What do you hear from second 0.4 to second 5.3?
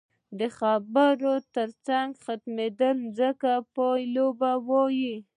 خبرو تر ختمېدو مخکې پایله وایو.